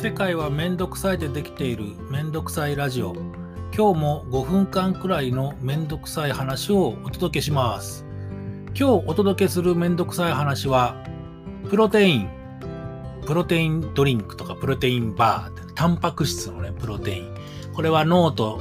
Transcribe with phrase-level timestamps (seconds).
[0.00, 3.16] 世界はめんどくさいでできているめんどくさいラジオ。
[3.76, 8.06] 今日も5分間くらいのめんどくさい話をお届けします。
[8.66, 11.04] 今日お届けするめんどくさい話は
[11.68, 12.28] プロテイン。
[13.26, 17.34] プロテインドリンクとかプロテインバータンパク質のねプロテイン。
[17.74, 18.60] これはノート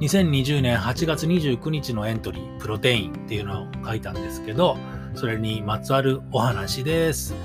[0.00, 4.76] 2020年8月29日のエントリープロテインっていうのを書いたんですけど
[5.14, 7.36] それにまつわるお話です。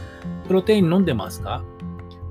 [0.48, 1.64] プロテイン飲んでますか？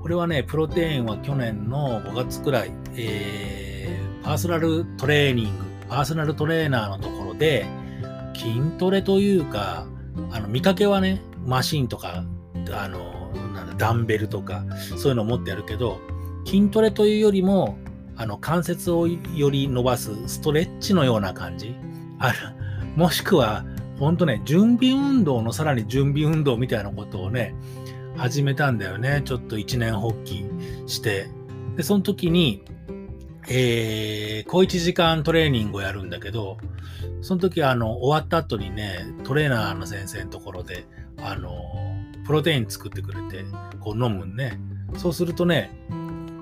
[0.01, 7.65] これはね、プロテインは去年の5月くらい、えー、パーソナルトレーニング、パーソナルトレーナーのところで、
[8.35, 9.87] 筋トレというか、
[10.31, 12.23] あの、見かけはね、マシンとか、
[12.71, 13.31] あの、
[13.77, 14.63] ダンベルとか、
[14.97, 15.99] そういうのを持ってやるけど、
[16.45, 17.77] 筋トレというよりも、
[18.15, 21.75] あの、関節をより伸ばすストレッチのような感じ。
[22.19, 22.37] ある。
[22.95, 23.65] もしくは、
[23.99, 27.55] ほんとね、準備運動のさらに準備運動みたいなことをね、
[28.17, 29.21] 始めたんだよね。
[29.23, 30.45] ちょっと一年発起
[30.87, 31.29] して。
[31.75, 32.63] で、その時に、
[33.49, 36.57] えー、小1時間トレーニングをやるんだけど、
[37.21, 40.85] その時あの、終わった後にね、トレーナーの先生のところで、
[41.17, 41.51] あの、
[42.25, 43.45] プロテイン作ってくれて、
[43.79, 44.59] こう飲むんね。
[44.97, 45.71] そうするとね、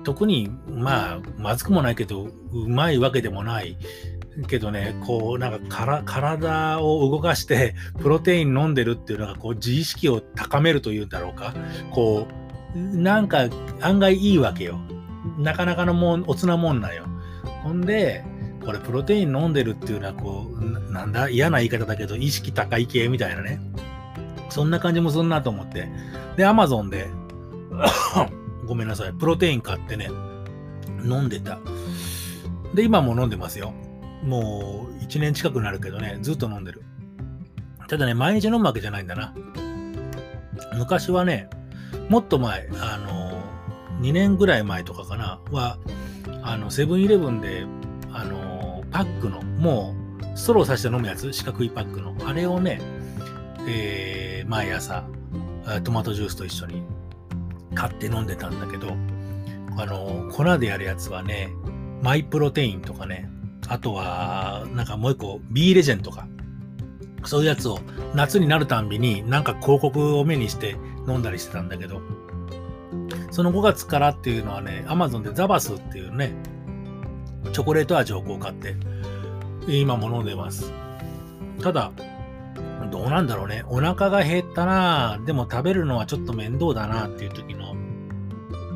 [0.02, 3.76] 特に、まあ、まずくもないけど、うまいわけでもない
[4.48, 11.54] けどね、こう、なんか体を動かして、プロテイン飲んでるっていうのが、こう、自意識を高めるというんだろうか。
[11.90, 12.28] こ
[12.74, 13.48] う、なんか
[13.80, 14.78] 案外いいわけよ。
[15.38, 17.06] なかなかのもん、おつなもんなよ。
[17.62, 18.24] ほんで、
[18.64, 23.60] これプロテイン飲んでるっていうのは、こう、なんだ、嫌な言い方だけど、意識高い系みたいなね。
[24.50, 25.88] そんな感じもすんなと思って。
[26.36, 27.08] で、アマゾンで
[28.66, 30.10] ごめんなさい、プロテイン買ってね、
[31.04, 31.58] 飲んでた。
[32.74, 33.72] で、今も飲んでますよ。
[34.26, 36.82] もう1年近くなるけどね、ずっと飲んでる。
[37.88, 39.32] ただね、毎日飲むわけじゃないんだな。
[40.76, 41.48] 昔はね、
[42.08, 43.40] もっと前、あの、
[44.00, 45.78] 2年ぐらい前とかかな、は、
[46.42, 47.66] あの、セブンイレブンで、
[48.12, 49.94] あの、パックの、も
[50.34, 52.80] う、ストローさして飲むやつ、四角いパックの、あれをね、
[53.68, 55.04] えー、毎朝、
[55.84, 56.82] トマトジュースと一緒に
[57.74, 58.88] 買って飲んでたんだけど、
[59.76, 61.50] あの、粉でやるやつはね、
[62.02, 63.30] マイプロテインとかね、
[63.68, 66.28] あとは、なんかもう一個、B レジェンとか、
[67.24, 67.80] そういうやつを
[68.14, 70.76] 夏になるたんびになんか広告を目にして
[71.08, 72.00] 飲んだりしてたんだけど、
[73.30, 76.32] その5月からっていうのはね、Amazon でザバスっていうね、
[77.52, 78.76] チョコレート味をこう買って、
[79.66, 80.72] 今も飲んでます。
[81.60, 81.90] ただ、
[82.90, 83.64] どうなんだろうね。
[83.66, 87.74] お腹が減ったなでも食べるのはちょっと面倒だなっていう時の、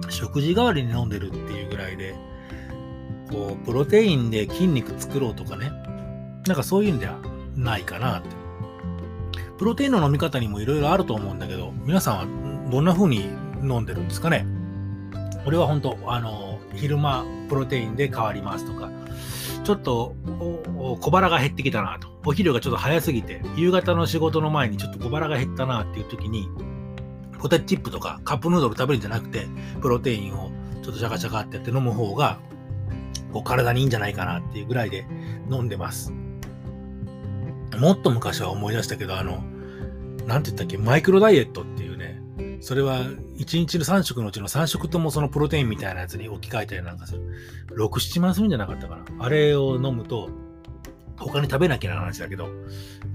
[0.09, 2.17] 食事代わりに飲んでるっていうぐらいで、
[3.31, 5.71] こう、プロテインで筋肉作ろうとかね。
[6.47, 7.19] なんかそういうんでは
[7.55, 8.29] ないかなって。
[9.59, 13.29] プロテインの飲み方にもいろいろあると思うんだけど、皆さんはどんな風に
[13.63, 14.47] 飲んでるんですかね？
[15.47, 18.91] 俺は本当あの、昼間プロテインで変わりますとか、
[19.65, 20.15] ちょっと
[21.01, 22.09] 小腹が減ってきたなと。
[22.25, 26.49] お昼がちょっと早すぎて、夕方の仕事の前にちょっと小腹が減ったなっていう時に、
[27.39, 29.47] ポテチップとかカップヌードル食べるんじゃなくて、
[29.81, 30.51] プロテインを
[30.83, 32.39] ちょっとシャカシャカってやって飲む方が、
[33.33, 35.07] こう体にいいんじゃないかなっていうぐらいで
[35.51, 36.13] 飲んでます。
[37.79, 39.43] もっと昔は思い出したけど、あの、
[40.27, 42.21] なんて言ったっけ、マイクロダイエットっていうね、
[42.61, 47.23] それは1日の3食のうちの3食ともそのプロテインみたいなやつに置き換えたりなんかする。
[47.77, 49.05] 6、7万するんじゃなかったかな。
[49.19, 50.29] あれを飲むと、
[51.17, 52.49] 他に食べなきゃな話だけど、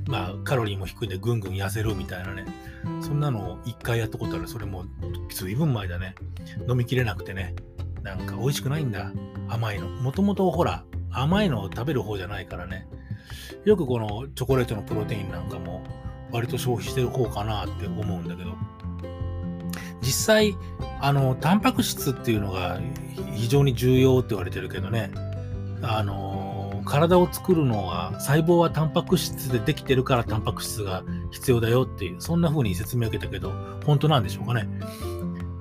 [0.08, 2.46] まあカロリーも低いんでぐんぐん痩せるみたいなね。
[3.02, 4.48] そんなのを1回やったことある。
[4.48, 4.86] それも
[5.30, 6.16] 随分前だね。
[6.68, 7.56] 飲みきれなくてね。
[8.04, 9.12] なんか美味しくないんだ。
[9.50, 9.88] 甘いの。
[9.88, 12.88] もともとほら、甘いのを食べる方じゃないからね。
[13.64, 15.84] よくこのチョコレートのプロテインなんかも
[16.32, 18.52] 割と消費してる方かなって思うんだけど、
[20.02, 20.58] 実際、
[21.02, 22.80] あの、タンパク質っていうのが
[23.34, 25.12] 非常に重要って言われてるけどね、
[25.82, 33.52] あの、体を作るのは、細胞はタンパク質でできてるからタンパク質が必要だよっていう、そんな風に説明を受けたけど、
[33.84, 34.70] 本当なんでしょうかね。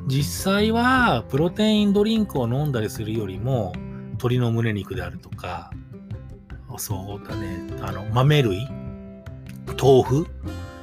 [0.06, 3.72] 実際は、プロテインドリンクを飲んだりするよりも、
[4.12, 5.70] 鶏の胸肉であるとか、
[6.76, 8.68] そうだね、あの、豆類、
[9.80, 10.26] 豆腐、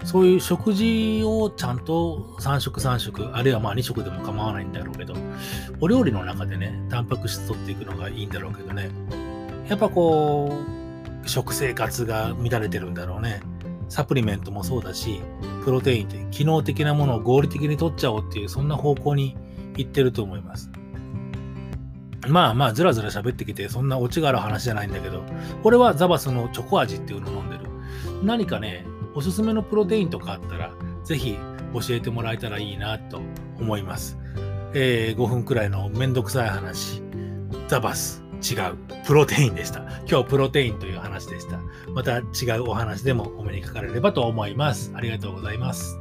[0.03, 5.13] そういう食事をちゃんと3食3食、あるいはまあ2食でも構わないんだろうけど、
[5.79, 8.89] お料理の中でね、タンパク質取っていくのがいいんだろうけどね、
[9.67, 10.51] やっぱこ
[11.25, 13.41] う、食生活が乱れてるんだろうね。
[13.91, 15.19] サプリメントもそうだし、
[15.65, 19.35] プロテインって機能的なものを合理的に取っちゃおうっていう、そんな方向に
[19.75, 20.71] 行ってると思います。
[22.25, 25.25] まあまあ、ずらずら喋ってきて、そんなオチがある話じゃないんだけど、
[25.65, 27.65] 俺はザバスのチョコ味っていうのを飲んでる。
[28.23, 30.71] 何かね、おすすめのプロテインとかあったら、
[31.03, 31.35] ぜひ
[31.73, 33.19] 教えてもらえたらいいなと
[33.59, 34.17] 思います。
[34.73, 37.03] えー、5分くらいのめんどくさい話、
[37.67, 39.81] ザバス、違う、プロテインでした。
[40.09, 41.59] 今日プロテインという話でした。
[41.93, 44.91] また違うお話でもお目にかかれればと思います。
[44.95, 46.00] ありがとうございます。